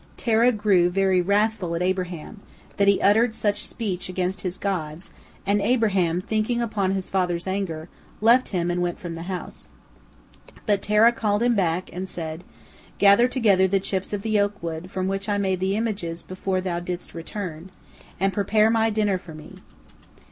[0.17, 2.39] Terah grew very wrathful at Abraham,
[2.77, 5.11] that he uttered such speech against his gods,
[5.45, 7.87] and Abraham, thinking upon his father's anger,
[8.19, 9.69] left him and went from the house.
[10.65, 12.43] But Terah called him back, and said,
[12.97, 16.79] "Gather together the chips of the oak wood from which I made images before thou
[16.79, 17.69] didst return,
[18.19, 19.57] and prepare my dinner for me."